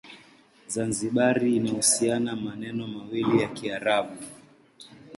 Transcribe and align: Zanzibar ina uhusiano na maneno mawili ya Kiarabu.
Zanzibar 0.73 1.37
ina 1.57 1.69
uhusiano 1.73 2.25
na 2.25 2.33
maneno 2.45 2.81
mawili 2.87 3.33
ya 3.41 3.47
Kiarabu. 3.55 4.17